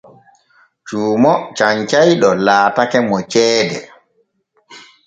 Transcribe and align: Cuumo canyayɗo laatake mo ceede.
Cuumo 0.87 1.33
canyayɗo 1.57 2.29
laatake 2.45 2.99
mo 3.07 3.17
ceede. 3.31 3.79